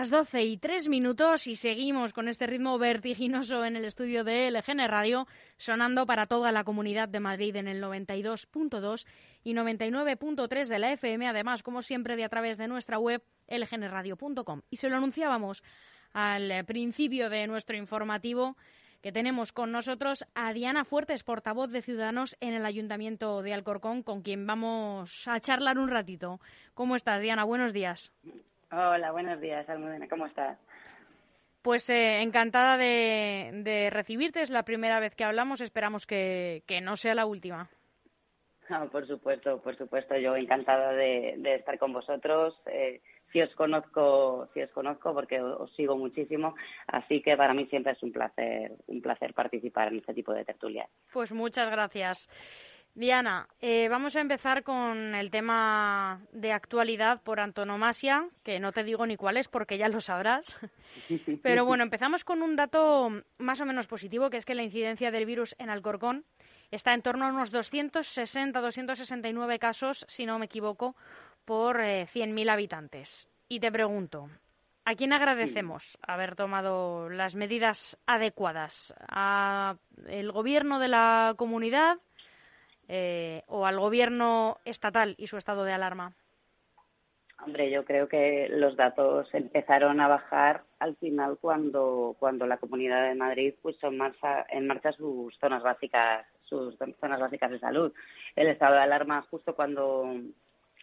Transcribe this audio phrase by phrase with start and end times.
[0.00, 4.50] Las 12 y 3 minutos y seguimos con este ritmo vertiginoso en el estudio de
[4.50, 5.26] LGN Radio,
[5.58, 9.06] sonando para toda la comunidad de Madrid en el 92.2
[9.44, 14.62] y 99.3 de la FM, además, como siempre, de a través de nuestra web lgnradio.com.
[14.70, 15.62] Y se lo anunciábamos
[16.14, 18.56] al principio de nuestro informativo
[19.02, 24.02] que tenemos con nosotros a Diana Fuertes, portavoz de Ciudadanos en el Ayuntamiento de Alcorcón,
[24.02, 26.40] con quien vamos a charlar un ratito.
[26.72, 27.44] ¿Cómo estás, Diana?
[27.44, 28.14] Buenos días.
[28.72, 30.08] Hola, buenos días, Almudena.
[30.08, 30.56] ¿Cómo estás?
[31.62, 34.42] Pues eh, encantada de, recibirte.
[34.42, 35.60] Es la primera vez que hablamos.
[35.60, 37.68] Esperamos que, no sea la última.
[38.92, 40.16] por supuesto, por supuesto.
[40.16, 42.54] Yo encantada de, estar con vosotros.
[42.66, 43.00] Eh,
[43.32, 46.54] si os conozco, si os conozco porque os sigo muchísimo,
[46.86, 50.44] así que para mí siempre es un placer, un placer participar en este tipo de
[50.44, 50.88] tertulias.
[51.12, 52.28] Pues muchas gracias.
[52.94, 58.82] Diana, eh, vamos a empezar con el tema de actualidad por antonomasia, que no te
[58.82, 60.58] digo ni cuál es porque ya lo sabrás.
[61.42, 65.12] Pero bueno, empezamos con un dato más o menos positivo, que es que la incidencia
[65.12, 66.24] del virus en Alcorcón
[66.72, 70.96] está en torno a unos 260, 269 casos, si no me equivoco,
[71.44, 73.28] por eh, 100.000 habitantes.
[73.48, 74.28] Y te pregunto,
[74.84, 78.92] ¿a quién agradecemos haber tomado las medidas adecuadas?
[79.08, 79.76] ¿A
[80.08, 81.98] el gobierno de la comunidad
[82.92, 86.12] eh, o al gobierno estatal y su estado de alarma?
[87.44, 93.08] Hombre, yo creo que los datos empezaron a bajar al final cuando, cuando la Comunidad
[93.08, 97.92] de Madrid puso en marcha, en marcha sus zonas básicas, sus zonas básicas de salud.
[98.34, 100.12] El estado de alarma justo cuando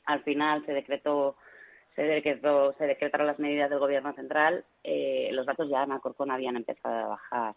[0.05, 1.35] al final se decretó
[1.97, 6.29] se decretó, se decretaron las medidas del gobierno central, eh, los datos ya en Alcorcón
[6.29, 7.55] habían empezado a bajar.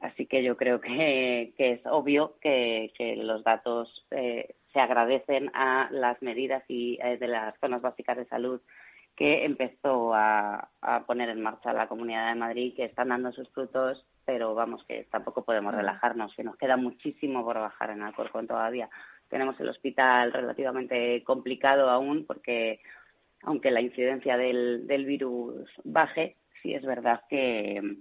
[0.00, 6.20] Así que yo creo que, es obvio que, los datos eh, se agradecen a las
[6.22, 8.60] medidas y eh, de las zonas básicas de salud
[9.16, 13.48] que empezó a, a, poner en marcha la Comunidad de Madrid, que están dando sus
[13.50, 18.48] frutos, pero vamos, que tampoco podemos relajarnos, que nos queda muchísimo por bajar en Alcorcón
[18.48, 18.90] todavía.
[19.28, 22.80] Tenemos el hospital relativamente complicado aún porque
[23.42, 27.98] aunque la incidencia del, del virus baje, sí es verdad que,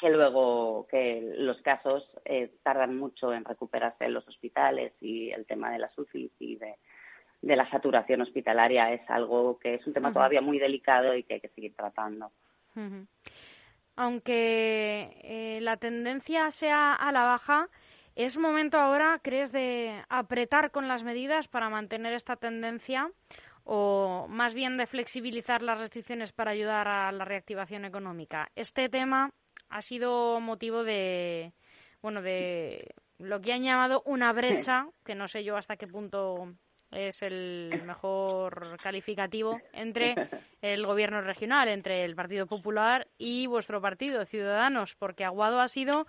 [0.00, 5.46] que luego que los casos eh, tardan mucho en recuperarse en los hospitales y el
[5.46, 6.76] tema de la UCI y de,
[7.42, 11.34] de, la saturación hospitalaria es algo que es un tema todavía muy delicado y que
[11.34, 12.32] hay que seguir tratando.
[13.96, 17.68] Aunque eh, la tendencia sea a la baja,
[18.16, 23.10] ¿Es momento ahora, crees, de apretar con las medidas para mantener esta tendencia
[23.64, 28.50] o más bien de flexibilizar las restricciones para ayudar a la reactivación económica?
[28.56, 29.32] Este tema
[29.70, 31.52] ha sido motivo de,
[32.02, 36.52] bueno, de lo que han llamado una brecha, que no sé yo hasta qué punto
[36.90, 40.28] es el mejor calificativo entre
[40.60, 46.06] el gobierno regional, entre el Partido Popular y vuestro partido, Ciudadanos, porque Aguado ha sido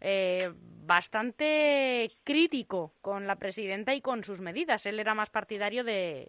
[0.00, 4.86] eh, bastante crítico con la presidenta y con sus medidas.
[4.86, 6.28] Él era más partidario de,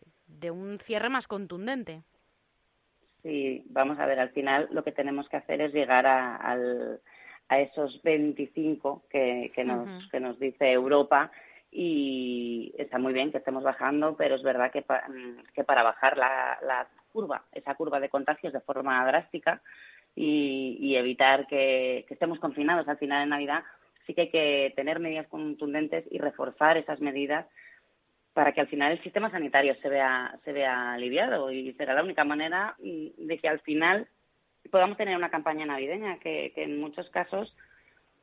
[0.51, 2.03] un cierre más contundente.
[3.23, 6.37] Sí, vamos a ver, al final lo que tenemos que hacer es llegar a,
[7.49, 11.31] a esos 25 que, que, nos, que nos dice Europa
[11.71, 14.83] y está muy bien que estemos bajando, pero es verdad que,
[15.53, 19.61] que para bajar la, la curva, esa curva de contagios de forma drástica,
[20.15, 23.63] y, evitar que, estemos confinados al final de Navidad,
[24.05, 27.45] sí que hay que tener medidas contundentes y reforzar esas medidas
[28.33, 32.03] para que al final el sistema sanitario se vea, se vea aliviado y será la
[32.03, 34.07] única manera de que al final
[34.69, 37.53] podamos tener una campaña navideña que, en muchos casos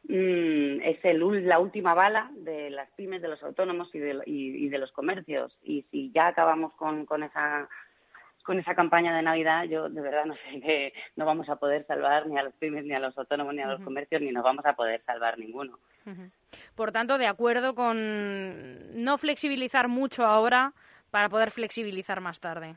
[0.04, 4.68] mm, es el, la última bala de las pymes, de los autónomos y de, y
[4.68, 5.58] de los comercios.
[5.62, 7.68] Y si ya acabamos con, con esa
[8.48, 11.86] con esa campaña de Navidad yo de verdad no sé que no vamos a poder
[11.86, 14.42] salvar ni a los pymes, ni a los autónomos, ni a los comercios, ni nos
[14.42, 15.78] vamos a poder salvar ninguno.
[16.74, 20.72] Por tanto, de acuerdo con no flexibilizar mucho ahora
[21.10, 22.76] para poder flexibilizar más tarde.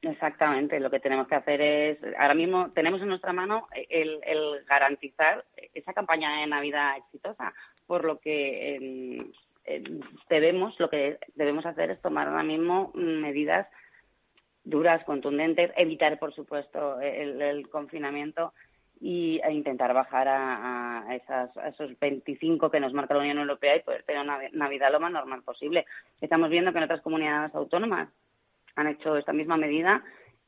[0.00, 5.44] Exactamente, lo que tenemos que hacer es, ahora mismo tenemos en nuestra mano el, garantizar
[5.74, 7.52] esa campaña de Navidad exitosa,
[7.86, 9.30] por lo que
[10.30, 13.68] debemos, lo que debemos hacer es tomar ahora mismo medidas
[14.70, 18.52] duras, contundentes, evitar, por supuesto, el, confinamiento
[19.00, 23.82] y, e intentar bajar a, esas, esos 25 que nos marca la Unión Europea y
[23.82, 25.84] poder tener una Navidad lo más normal posible.
[26.20, 28.08] Estamos viendo que en otras comunidades autónomas
[28.76, 30.02] han hecho esta misma medida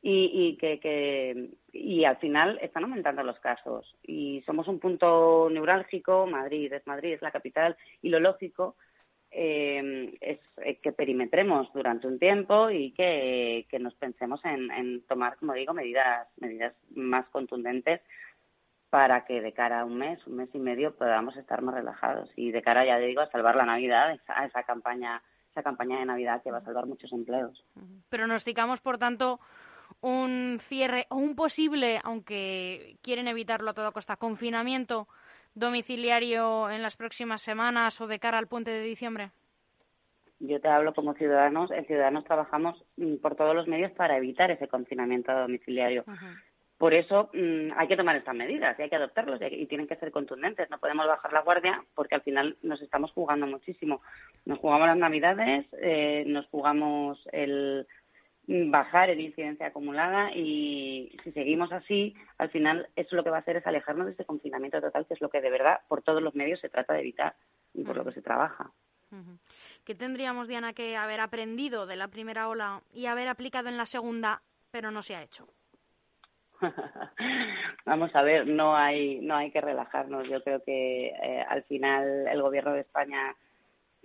[0.05, 6.73] y, que, y al final están aumentando los casos y somos un punto neurálgico Madrid
[6.73, 8.75] es Madrid es la capital y lo lógico
[9.35, 15.73] eh, es que perimetremos durante un tiempo y que, nos pensemos en, tomar, como digo,
[15.73, 18.01] medidas, medidas más contundentes
[18.89, 22.29] para que de cara a un mes, un mes y medio podamos estar más relajados
[22.35, 26.05] y de cara, ya digo, a salvar la Navidad, a esa campaña, esa campaña de
[26.05, 27.65] Navidad que va a salvar muchos empleos.
[28.09, 29.39] Pronosticamos, por tanto,
[30.01, 35.07] un cierre o un posible, aunque quieren evitarlo a toda costa, confinamiento
[35.55, 39.31] domiciliario en las próximas semanas o de cara al puente de diciembre?
[40.39, 41.71] Yo te hablo como ciudadanos.
[41.71, 46.03] En Ciudadanos trabajamos mm, por todos los medios para evitar ese confinamiento domiciliario.
[46.77, 49.95] Por eso mm, hay que tomar estas medidas y hay que adoptarlos y, tienen que
[49.95, 50.69] ser contundentes.
[50.69, 54.01] No podemos bajar la guardia porque al final nos estamos jugando muchísimo.
[54.45, 57.87] Nos jugamos las Navidades, eh, nos jugamos el
[58.47, 63.39] bajar en incidencia acumulada y si seguimos así, al final eso lo que va a
[63.39, 66.21] hacer es alejarnos de ese confinamiento total, que es lo que de verdad por todos
[66.21, 67.35] los medios se trata de evitar
[67.73, 68.71] y por lo que se trabaja.
[69.85, 73.85] ¿Qué tendríamos, Diana, que haber aprendido de la primera ola y haber aplicado en la
[73.85, 74.41] segunda,
[74.71, 75.47] pero no se ha hecho?
[77.85, 80.27] Vamos a ver, no hay, no hay que relajarnos.
[80.27, 83.35] Yo creo que eh, al final el Gobierno de España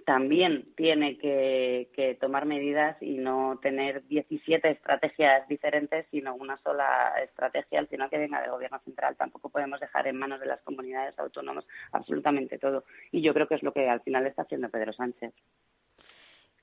[0.08, 7.78] también tiene que, tomar medidas y no tener 17 estrategias diferentes, sino una sola estrategia,
[7.78, 9.16] al final que venga del Gobierno central.
[9.16, 12.84] Tampoco podemos dejar en manos de las comunidades autónomas absolutamente todo.
[13.12, 15.34] Y yo creo que es lo que al final está haciendo Pedro Sánchez.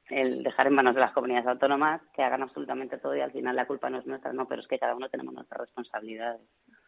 [0.09, 3.55] El dejar en manos de las comunidades autónomas que hagan absolutamente todo y al final
[3.55, 6.41] la culpa no es nuestra, no, pero es que cada uno tenemos nuestras responsabilidades.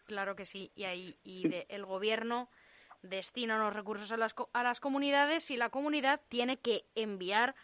[0.07, 0.71] Claro que sí.
[0.73, 2.49] Y, ahí, y el Gobierno
[3.01, 7.55] destina los recursos a las, a las comunidades y la comunidad tiene que enviar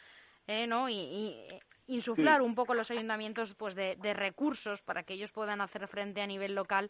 [0.48, 0.90] eh, ¿no?
[0.90, 1.36] y,
[1.88, 6.28] insuflar un poco los ayuntamientos pues de, recursos para que ellos puedan hacer frente a
[6.28, 6.90] nivel local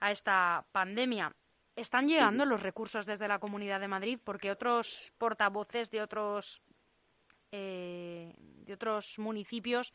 [0.00, 1.34] a esta pandemia.
[1.76, 4.18] ¿Están llegando los recursos desde la Comunidad de Madrid?
[4.22, 6.60] Porque otros portavoces de otros,
[7.52, 9.92] eh, de otros municipios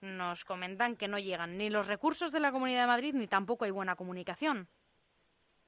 [0.00, 3.64] nos comentan que no llegan ni los recursos de la Comunidad de Madrid ni tampoco
[3.64, 4.68] hay buena comunicación.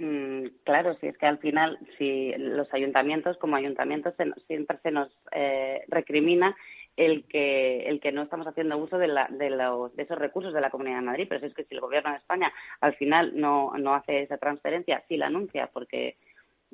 [0.00, 4.14] Mm, claro, si es que al final, si los ayuntamientos, como ayuntamientos,
[4.46, 6.56] siempre se nos eh, recrimina
[6.96, 10.54] el que el que no estamos haciendo uso de, la, de, los, de esos recursos
[10.54, 11.26] de la Comunidad de Madrid.
[11.28, 12.50] Pero es que si el Gobierno de España
[12.80, 16.16] al final no, no hace esa transferencia, sí la anuncia, porque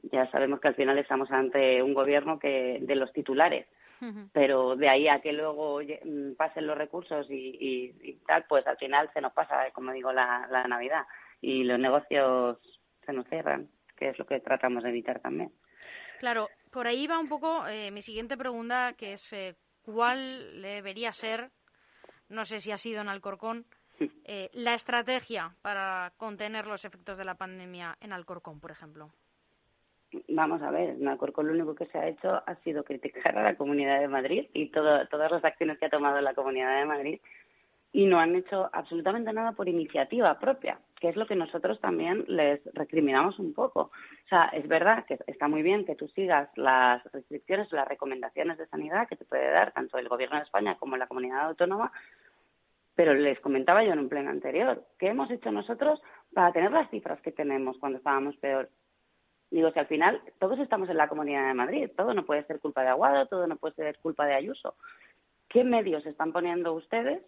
[0.05, 3.67] ya sabemos que al final estamos ante un Gobierno que de los titulares.
[4.33, 7.57] Pero de ahí a que luego mm, pasen los recursos y,
[8.03, 11.07] y, tal, pues al final se nos pasa, como digo, la, la Navidad.
[11.41, 12.59] Y los negocios
[13.07, 15.51] se nos cierran, que es lo que tratamos de evitar también.
[16.19, 21.13] Claro, por ahí va un poco eh, mi siguiente pregunta, que es eh, cuál debería
[21.13, 21.51] ser,
[22.29, 23.65] no sé si ha sido en Alcorcón,
[24.25, 29.11] eh, la estrategia para contener los efectos de la pandemia en Alcorcón, por ejemplo.
[30.29, 33.43] Vamos a ver, en Alcorcón lo único que se ha hecho ha sido criticar a
[33.43, 37.21] la Comunidad de Madrid y todas las acciones que ha tomado la Comunidad de Madrid
[37.97, 42.27] y no han hecho absolutamente nada por iniciativa propia, que es lo que nosotros también
[42.29, 43.81] les recriminamos un poco.
[43.81, 48.59] O sea, es verdad que está muy bien que tú sigas las restricciones las recomendaciones
[48.59, 51.91] de sanidad que te puede dar tanto el Gobierno de España como la comunidad autónoma,
[52.95, 55.99] pero les comentaba yo en un pleno anterior, ¿qué hemos hecho nosotros
[56.35, 58.69] para tener las cifras que tenemos cuando estábamos peor?
[59.51, 62.61] Digo, si al final todos estamos en la Comunidad de Madrid, todo no puede ser
[62.61, 64.75] culpa de Aguado, todo no puede ser culpa de Ayuso.
[65.49, 67.23] ¿Qué medios están poniendo ustedes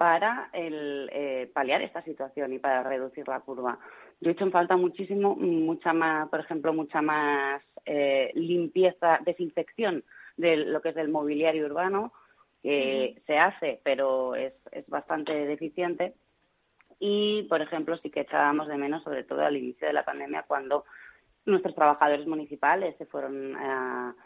[0.00, 3.78] para el, eh, paliar esta situación y para reducir la curva.
[4.18, 10.02] Yo he hecho en falta muchísimo, mucha más, por ejemplo, mucha más eh, limpieza, desinfección
[10.38, 12.14] de lo que es el mobiliario urbano,
[12.62, 16.14] que se hace, pero es, es bastante deficiente.
[16.98, 20.44] Y, por ejemplo, sí que echábamos de menos, sobre todo al inicio de la pandemia,
[20.48, 20.86] cuando
[21.44, 24.16] nuestros trabajadores municipales se fueron a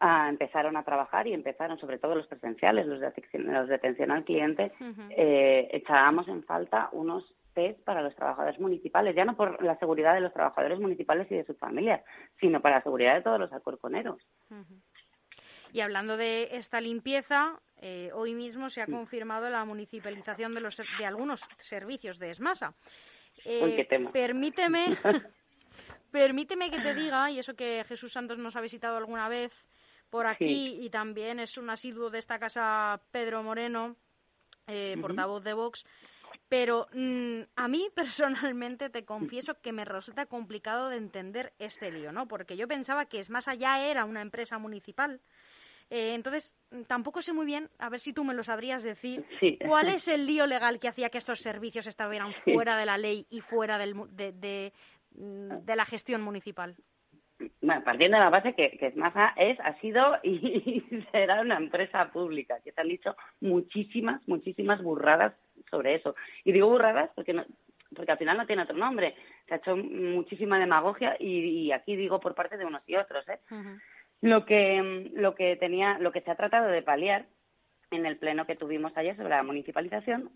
[0.00, 4.24] empezaron a trabajar y empezaron, sobre todo los presenciales, los de, los de atención al
[4.24, 4.72] cliente,
[5.10, 10.14] eh, echábamos en falta unos test para los trabajadores municipales, ya no por la seguridad
[10.14, 12.02] de los trabajadores municipales y de sus familias,
[12.38, 14.22] sino para la seguridad de todos los alcorconeros.
[15.72, 20.76] Y hablando de esta limpieza, eh, hoy mismo se ha confirmado la municipalización de, los,
[20.76, 22.74] de algunos servicios de ESMASA.
[23.44, 24.96] Eh, permíteme,
[26.10, 29.66] permíteme que te diga, y eso que Jesús Santos nos ha visitado alguna vez,
[30.10, 33.96] por aquí y también es un asiduo de esta casa Pedro Moreno,
[34.66, 35.84] eh, portavoz de Vox.
[36.48, 42.12] Pero mm, a mí personalmente te confieso que me resulta complicado de entender este lío,
[42.12, 42.28] ¿no?
[42.28, 45.20] Porque yo pensaba que es más allá era una empresa municipal.
[45.88, 46.56] Eh, entonces,
[46.88, 49.24] tampoco sé muy bien, a ver si tú me lo sabrías decir,
[49.64, 53.26] ¿cuál es el lío legal que hacía que estos servicios estuvieran fuera de la ley
[53.30, 54.72] y fuera del, de, de,
[55.12, 56.76] mm, de la gestión municipal?
[57.60, 62.10] Bueno, partiendo de la base que, que Esmaza es, ha sido y, será una empresa
[62.10, 65.34] pública, que se han dicho muchísimas, muchísimas burradas
[65.70, 66.14] sobre eso.
[66.44, 67.44] Y digo burradas porque no,
[67.94, 69.14] porque al final no tiene otro nombre.
[69.48, 73.28] Se ha hecho muchísima demagogia y, aquí digo por parte de unos y otros.
[73.28, 73.38] ¿eh?
[74.22, 77.26] Lo que lo que tenía, lo que se ha tratado de paliar
[77.90, 80.30] en el pleno que tuvimos ayer sobre la municipalización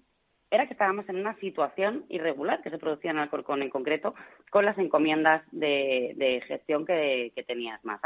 [0.50, 4.14] era que estábamos en una situación irregular que se producía en Alcorcón en concreto
[4.50, 8.00] con las encomiendas de, gestión que, que tenías más.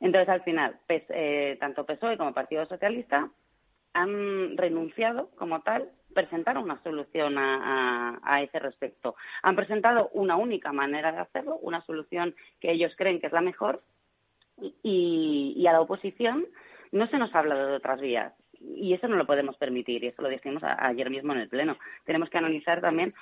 [0.00, 3.30] Entonces, al final, eh, tanto PSOE como Partido Socialista
[3.94, 9.16] han renunciado como tal presentar una solución a, ese respecto.
[9.42, 13.40] Han presentado una única manera de hacerlo, una solución que ellos creen que es la
[13.40, 13.82] mejor
[14.82, 16.46] y, a la oposición
[16.92, 20.22] no se nos habla de otras vías y eso no lo podemos permitir y eso
[20.22, 21.76] lo dijimos ayer mismo en el Pleno.
[22.04, 23.14] Tenemos que analizar también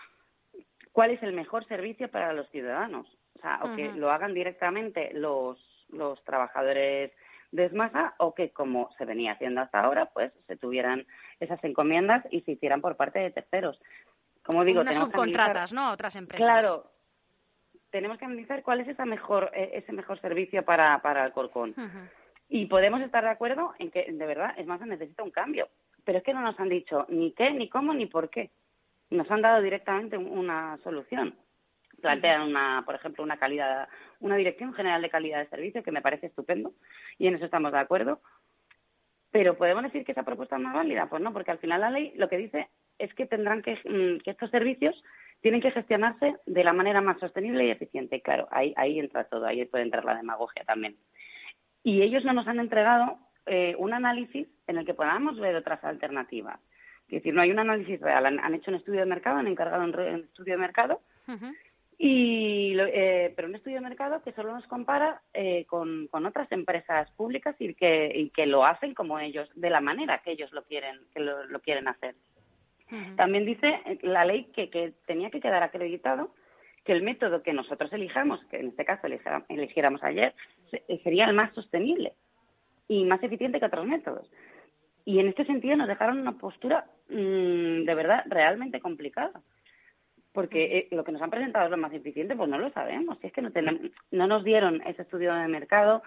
[0.93, 5.11] cuál es el mejor servicio para los ciudadanos, o sea, o que lo hagan directamente
[5.15, 5.59] los,
[5.91, 7.13] los trabajadores
[7.53, 11.07] de Esmasa o que, como se venía haciendo hasta ahora, pues se tuvieran
[11.39, 13.79] esas encomiendas y se hicieran por parte de terceros.
[14.43, 15.93] Como digo, Unas subcontratas, ¿no?
[15.93, 16.45] Otras empresas.
[16.45, 16.91] Claro.
[17.91, 21.75] Tenemos que analizar cuál es esa mejor, e, ese mejor servicio para, para el Corcón.
[22.49, 25.69] Y podemos estar de acuerdo en que, de verdad, Esmasa necesita un cambio.
[26.05, 28.51] Pero es que no nos han dicho ni qué, ni cómo, ni por qué.
[29.11, 31.35] Nos han dado directamente una solución
[32.03, 33.89] plantean una, por ejemplo, una calidad,
[34.21, 36.73] una dirección general de calidad de servicio que me parece estupendo
[37.17, 38.21] y en eso estamos de acuerdo.
[39.31, 41.91] Pero podemos decir que esa propuesta es más válida, pues no, porque al final la
[41.91, 42.69] ley lo que dice
[42.99, 44.95] es que tendrán que, mm, que estos servicios
[45.41, 48.17] tienen que gestionarse de la manera más sostenible y eficiente.
[48.17, 50.97] Y claro, ahí, ahí entra todo, ahí puede entrar la demagogia también.
[51.85, 55.83] Y ellos no nos han entregado eh, un análisis en el que podamos ver otras
[55.85, 56.61] alternativas.
[57.09, 58.25] Es decir, no hay un análisis real.
[58.25, 61.01] Han, hecho un estudio de mercado, han encargado un, estudio de mercado
[61.99, 67.11] y, eh, pero un estudio de mercado que solo nos compara eh, con, otras empresas
[67.13, 70.65] públicas y que, y que lo hacen como ellos, de la manera que ellos lo
[70.65, 72.15] quieren, que lo, quieren hacer.
[73.17, 76.35] También dice la ley que, que tenía que quedar acreditado
[76.85, 79.07] que el método que nosotros elijamos, que en este caso
[79.49, 80.35] eligiéramos ayer,
[81.03, 82.15] sería el más sostenible
[82.89, 84.31] y más eficiente que otros métodos.
[85.05, 89.33] Y en este sentido nos dejaron una postura mm, de verdad realmente complicada
[90.33, 93.19] porque eh, lo que nos han presentado es lo más eficiente, pues no lo sabemos.
[93.21, 96.03] Si es que no, tenemos, no nos dieron ese estudio de mercado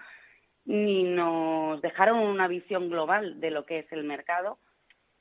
[0.64, 4.58] ni nos dejaron una visión global de lo que es el mercado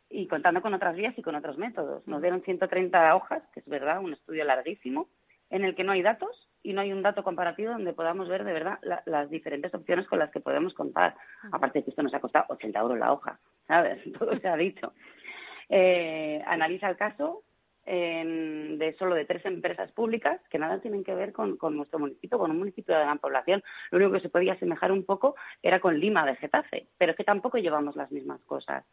[0.09, 2.05] y contando con otras vías y con otros métodos.
[2.07, 5.07] Nos dieron 130 hojas, que es verdad, un estudio larguísimo,
[5.49, 8.43] en el que no hay datos y no hay un dato comparativo donde podamos ver
[8.43, 11.15] de verdad las diferentes opciones con las que podemos contar.
[11.51, 14.01] Aparte de que esto nos ha costado 80 euros la hoja, ¿sabes?
[14.19, 14.93] Todo se ha dicho.
[15.69, 17.43] Eh, analiza el caso,
[17.85, 22.51] de solo de tres empresas públicas que nada tienen que ver con, nuestro municipio, con
[22.51, 23.63] un municipio de gran población.
[23.91, 27.17] Lo único que se podía asemejar un poco era con Lima de Getafe, pero es
[27.17, 28.85] que tampoco llevamos las mismas cosas.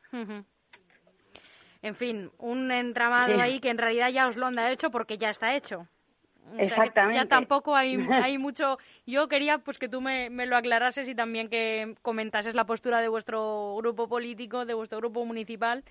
[1.81, 5.31] En fin, un entramado ahí que en realidad ya os lo han hecho porque ya
[5.31, 5.89] está hecho.
[6.59, 7.17] Exactamente.
[7.17, 8.79] ya tampoco hay, hay mucho.
[9.07, 13.01] Yo quería pues que tú me, me, lo aclarases y también que comentases la postura
[13.01, 15.85] de vuestro grupo político, de vuestro grupo municipal.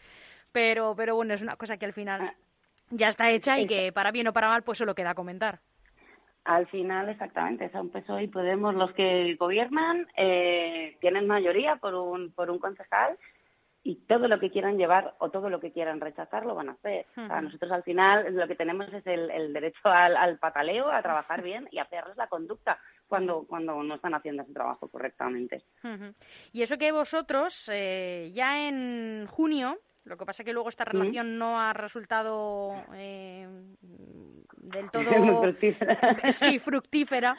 [0.52, 2.34] Pero, pero bueno, es una cosa que al final ah,
[2.90, 5.60] ya está hecha y que para bien o para mal pues solo queda comentar.
[6.44, 11.94] Al final, exactamente, es un PSOE y Podemos los que gobiernan, eh, tienen mayoría por
[11.94, 13.18] un, por un concejal
[13.84, 16.74] y todo lo que quieran llevar o todo lo que quieran rechazar lo van a
[16.74, 17.06] hacer.
[17.16, 21.80] nosotros al final lo que tenemos es el, derecho al, pataleo, a trabajar bien y
[21.80, 25.64] a hacerles la conducta cuando, cuando no están haciendo ese trabajo correctamente.
[26.52, 30.84] Y eso que vosotros eh, ya en junio lo que pasa es que luego esta
[30.84, 33.48] relación no ha resultado eh,
[33.82, 36.18] del todo fructífera.
[36.34, 37.38] sí, fructífera.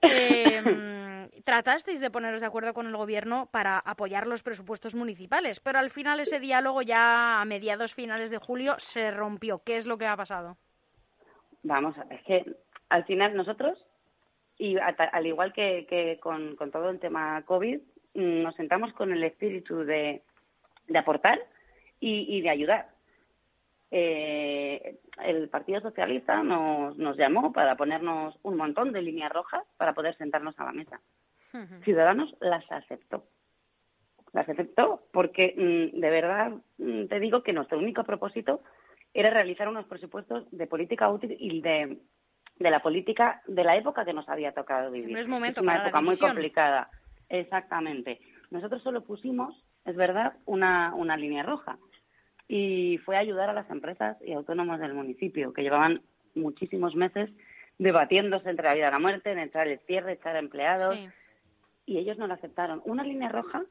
[0.00, 0.62] Eh,
[1.44, 5.90] tratasteis de poneros de acuerdo con el gobierno para apoyar los presupuestos municipales, pero al
[5.90, 9.62] final ese diálogo ya a mediados finales de julio se rompió.
[9.64, 10.56] ¿Qué es lo que ha pasado?
[11.62, 12.44] Vamos, es que
[12.88, 13.84] al final nosotros,
[14.56, 17.80] y al igual que, con, todo el tema COVID,
[18.14, 20.22] nos sentamos con el espíritu de,
[20.86, 21.38] de aportar
[22.00, 22.88] y, de ayudar.
[23.90, 29.94] Eh, el Partido Socialista nos, nos llamó para ponernos un montón de líneas rojas para
[29.94, 31.00] poder sentarnos a la mesa.
[31.84, 33.24] Ciudadanos las aceptó.
[34.32, 38.62] Las aceptó porque, mm, de verdad, mm, te digo que nuestro único propósito
[39.14, 41.98] era realizar unos presupuestos de política útil y de,
[42.58, 45.16] de la política de la época que nos había tocado vivir.
[45.16, 46.90] es, momento una época muy complicada.
[47.28, 48.20] Exactamente.
[48.50, 51.78] Nosotros solo pusimos, es verdad, una, una línea roja
[52.48, 56.02] y fue ayudar a las empresas y autónomos del municipio, que llevaban
[56.34, 57.30] muchísimos meses
[57.78, 60.98] debatiéndose entre la vida y la muerte, en echar el cierre, echar empleados,
[61.88, 62.82] y ellos no lo aceptaron.
[62.84, 63.64] Una línea roja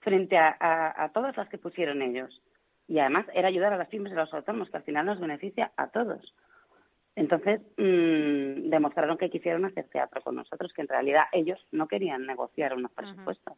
[0.00, 2.40] frente a, todas las que pusieron ellos.
[2.88, 5.20] Y además era ayudar a las pymes y a los autónomos, que al final nos
[5.20, 6.34] beneficia a todos.
[7.16, 12.24] Entonces, mmm, demostraron que quisieron hacer teatro con nosotros, que en realidad ellos no querían
[12.24, 13.54] negociar unos presupuestos.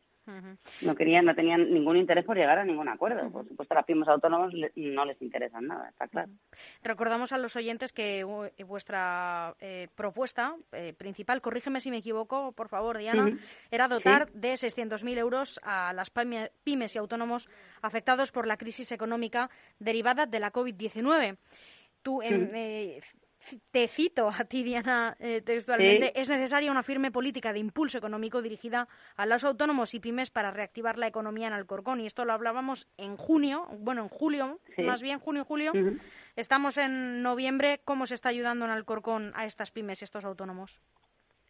[0.80, 3.28] No querían, no tenían ningún interés por llegar a ningún acuerdo.
[3.30, 6.30] Por supuesto, a las pymes autónomos no les interesa nada, está claro.
[6.82, 8.25] Recordamos a los oyentes que
[8.66, 13.37] vuestra eh, propuesta eh, principal, corrígeme si me equivoco, por favor, Diana,
[13.71, 17.49] era dotar de 600.000 euros a las pymes y autónomos
[17.82, 21.37] afectados por la crisis económica derivada de la COVID-19.
[22.02, 23.00] Tú, en, eh,
[23.70, 28.42] te cito a ti, Diana, eh, textualmente, es necesaria una firme política de impulso económico
[28.42, 32.00] dirigida a los autónomos y pymes para reactivar la economía en Alcorcón.
[32.00, 35.72] Y esto lo hablábamos en junio, bueno, en julio, más bien junio, julio.
[36.37, 37.80] Estamos en noviembre.
[37.84, 40.80] ¿Cómo se está ayudando en Alcorcón a estas pymes y estos autónomos?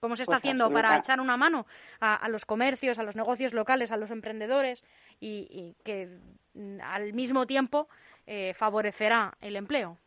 [0.00, 1.64] ¿Cómo se está pues haciendo para echar una mano
[2.00, 4.84] a, los comercios, a los negocios locales, a los emprendedores
[5.20, 6.18] y, que
[6.54, 7.88] mm, al mismo tiempo
[8.26, 9.99] eh, favorecerá el empleo?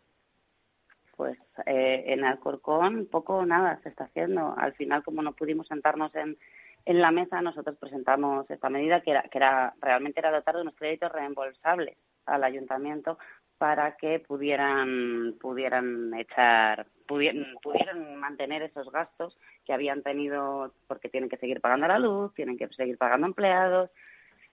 [1.16, 4.56] Pues eh, en Alcorcón poco o nada se está haciendo.
[4.58, 6.38] Al final, como no pudimos sentarnos en,
[6.86, 10.62] en la mesa, nosotros presentamos esta medida que era, que era realmente era dotar de
[10.62, 13.18] unos créditos reembolsables al ayuntamiento
[13.58, 21.30] para que pudieran pudieran echar pudieran, pudieran mantener esos gastos que habían tenido porque tienen
[21.30, 23.90] que seguir pagando la luz, tienen que seguir pagando empleados,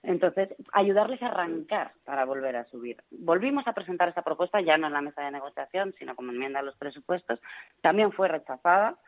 [0.02, 2.96] entonces, ayudarles a arrancar para volver a subir.
[3.10, 6.58] Volvimos a presentar esta propuesta ya no en la mesa de negociación, sino como enmienda
[6.58, 7.38] a los presupuestos.
[7.80, 8.98] También fue rechazada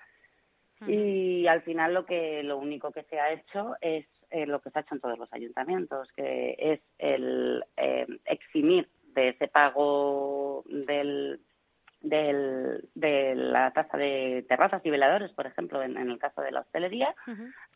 [0.86, 4.70] y al final lo que lo único que se ha hecho es eh, lo que
[4.70, 10.64] se ha hecho en todos los ayuntamientos, que es el eh, eximir de ese pago
[10.66, 11.40] del
[12.04, 16.60] del, de la tasa de terrazas y veladores, por ejemplo, en, el caso de la
[16.60, 17.14] hostelería.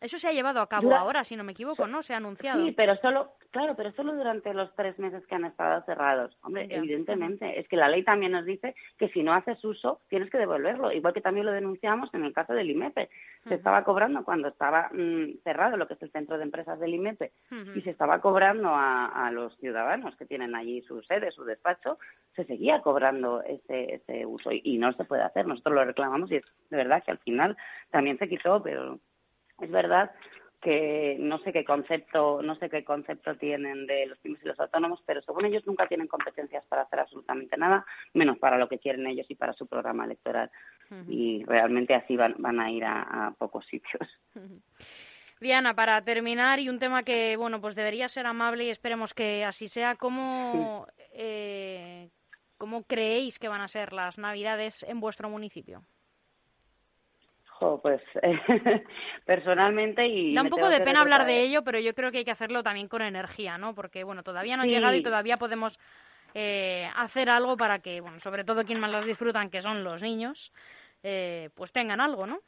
[0.01, 2.03] Eso se ha llevado a cabo ahora, si no me equivoco, ¿no?
[2.03, 2.65] Se ha anunciado.
[2.65, 6.37] Sí, pero solo, claro, pero solo durante los tres meses que han estado cerrados.
[6.41, 10.29] Hombre, evidentemente, es que la ley también nos dice que si no haces uso, tienes
[10.29, 10.91] que devolverlo.
[10.91, 13.09] Igual que también lo denunciamos en el caso del IMEPE.
[13.47, 16.93] Se estaba cobrando cuando estaba mm, cerrado lo que es el centro de empresas del
[16.93, 17.31] IMEPE
[17.75, 21.97] y se estaba cobrando a, a, los ciudadanos que tienen allí su sede, su despacho,
[22.35, 25.45] se seguía cobrando ese, ese uso y, no se puede hacer.
[25.45, 27.57] Nosotros lo reclamamos y es de verdad que al final
[27.91, 28.99] también se quitó, pero
[29.59, 30.11] es verdad
[30.61, 34.59] que no sé qué concepto no sé qué concepto tienen de los pymes y los
[34.59, 38.79] autónomos pero según ellos nunca tienen competencias para hacer absolutamente nada menos para lo que
[38.79, 40.51] quieren ellos y para su programa electoral.
[41.07, 44.01] Y realmente así van, van a ir a, pocos sitios.
[45.39, 49.45] Diana, para terminar, y un tema que, bueno, pues debería ser amable y esperemos que
[49.45, 52.09] así sea, ¿cómo, eh,
[52.59, 55.81] ¿Cómo creéis que van a ser las Navidades en vuestro municipio?
[57.81, 58.01] pues
[59.25, 62.25] personalmente y da un poco de pena hablar de ello, pero yo creo que hay
[62.25, 63.75] que hacerlo también con energía, ¿no?
[63.75, 65.77] Porque bueno, todavía no han llegado y todavía podemos
[66.33, 70.01] eh, hacer algo para que, bueno, sobre todo quienes más las disfrutan, que son los
[70.01, 70.53] niños,
[71.03, 72.39] eh, pues tengan algo, ¿no?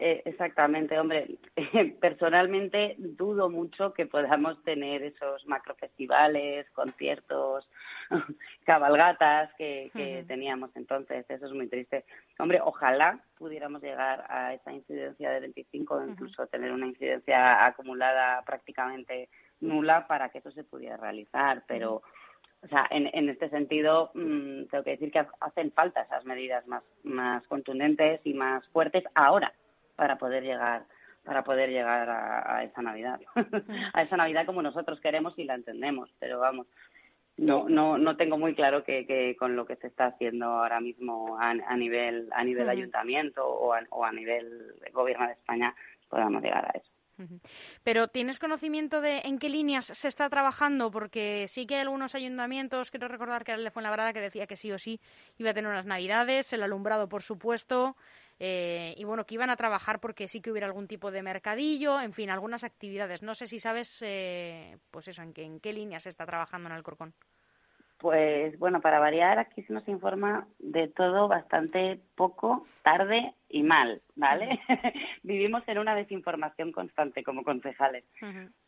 [0.00, 1.38] Eh, exactamente, hombre.
[2.00, 7.68] Personalmente dudo mucho que podamos tener esos macrofestivales, conciertos,
[8.64, 11.26] cabalgatas que, teníamos entonces.
[11.28, 12.04] Eso es muy triste.
[12.38, 18.42] Hombre, ojalá pudiéramos llegar a esa incidencia de 25 o incluso tener una incidencia acumulada
[18.42, 19.28] prácticamente
[19.60, 22.02] nula para que eso se pudiera realizar, pero
[22.60, 26.66] o sea, en, en este sentido, mm, tengo que decir que hacen falta esas medidas
[26.66, 29.52] más, más contundentes y más fuertes ahora,
[29.98, 30.86] para poder llegar
[31.24, 33.20] para poder llegar a, esa Navidad,
[33.92, 36.68] a esa Navidad como nosotros queremos y la entendemos, pero vamos,
[37.36, 40.80] no no no tengo muy claro que, que con lo que se está haciendo ahora
[40.80, 45.74] mismo a, nivel a nivel ayuntamiento o a, o a nivel gobierno de España
[46.08, 46.90] podamos llegar a eso.
[47.82, 50.90] Pero ¿tienes conocimiento de en qué líneas se está trabajando?
[50.90, 54.46] Porque sí que hay algunos ayuntamientos, quiero recordar que era el de Fuenlabrada que decía
[54.46, 55.00] que sí o sí
[55.36, 57.96] iba a tener unas navidades, el alumbrado por supuesto,
[58.40, 62.00] eh, y bueno, que iban a trabajar porque sí que hubiera algún tipo de mercadillo,
[62.00, 63.22] en fin, algunas actividades.
[63.22, 66.68] No sé si sabes, eh, pues eso, en qué, en qué línea se está trabajando
[66.68, 67.14] en Alcorcón.
[67.98, 74.02] Pues bueno, para variar, aquí se nos informa de todo bastante poco, tarde y mal,
[74.14, 74.60] ¿vale?
[75.24, 78.04] Vivimos en una desinformación constante como concejales.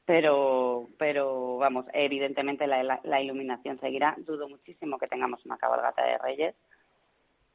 [0.04, 4.16] Pero, pero vamos, evidentemente la, la, iluminación seguirá.
[4.18, 6.56] Dudo muchísimo que tengamos una cabalgata de reyes.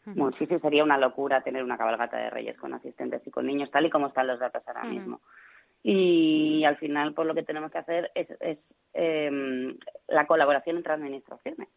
[0.05, 3.85] Muchísimo sería una locura tener una cabalgata de reyes con asistentes y con niños, tal
[3.85, 5.21] y como están los datos ahora mismo.
[5.83, 8.57] Y al final, por lo que tenemos que hacer es, es
[8.93, 11.69] em, la colaboración entre administraciones.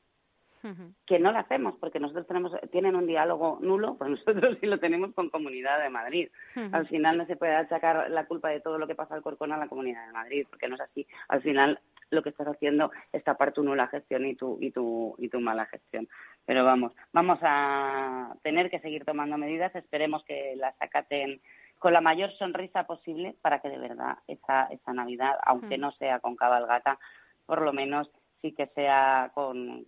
[1.06, 4.78] que no lo hacemos porque nosotros tenemos tienen un diálogo nulo, pues nosotros sí lo
[4.78, 6.30] tenemos con Comunidad de Madrid.
[6.72, 9.52] Al final no se puede achacar la culpa de todo lo que pasa al Corcón
[9.52, 11.06] a la Comunidad de Madrid, porque no es así.
[11.28, 11.78] Al final
[12.10, 15.40] lo que estás haciendo es tapar tu nula gestión y tu y tu y tu
[15.40, 16.08] mala gestión.
[16.44, 21.40] Pero vamos, vamos a tener que seguir tomando medidas, esperemos que las acaten
[21.78, 26.18] con la mayor sonrisa posible para que de verdad esa, esa Navidad, aunque no sea
[26.18, 26.98] con cabalgata,
[27.46, 29.86] por lo menos sí que sea con,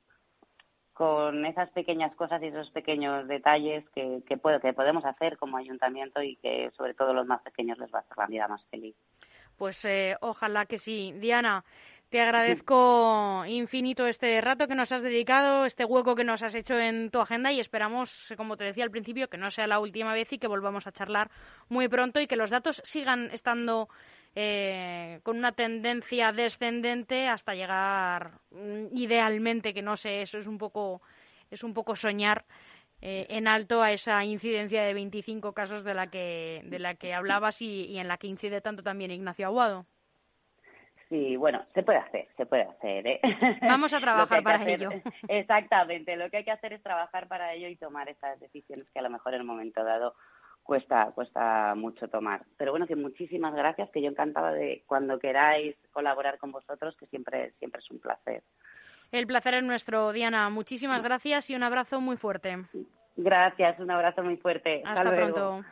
[0.93, 6.23] con esas pequeñas cosas y esos pequeños detalles que, que, que podemos hacer como ayuntamiento
[6.23, 8.95] y que sobre todo los más pequeños les va a hacer la vida más feliz.
[9.57, 11.13] Pues eh, ojalá que sí.
[11.19, 11.65] Diana,
[12.11, 16.77] te agradezco infinito este rato que nos has dedicado, este hueco que nos has hecho
[16.79, 20.13] en tu agenda y esperamos, como te decía al principio, que no sea la última
[20.13, 21.31] vez y que volvamos a charlar
[21.69, 23.89] muy pronto y que los datos sigan estando
[24.35, 30.59] eh, con una tendencia descendente hasta llegar mm, idealmente, que no sé, eso es un
[30.59, 31.03] poco,
[31.49, 32.45] es un poco soñar.
[33.03, 37.15] Eh, en alto a esa incidencia de 25 casos de la que, de la que
[37.15, 39.87] hablabas y, y en la que incide tanto también Ignacio Aguado.
[41.11, 43.05] Sí, bueno, se puede hacer, se puede hacer.
[43.05, 43.21] ¿eh?
[43.63, 44.91] Vamos a trabajar para ello.
[45.29, 49.01] Exactamente, lo que hay que hacer es trabajar para ello y tomar esas decisiones que
[49.01, 50.15] a lo mejor en un momento dado
[50.63, 52.45] cuesta cuesta mucho tomar.
[52.57, 57.07] Pero bueno, que muchísimas gracias, que yo encantada de cuando queráis colaborar con vosotros, que
[57.07, 58.45] siempre siempre es un placer.
[59.11, 60.49] El placer es nuestro, Diana.
[60.49, 62.57] Muchísimas gracias y un abrazo muy fuerte.
[63.17, 64.81] Gracias, un abrazo muy fuerte.
[64.87, 65.65] Hasta, pronto.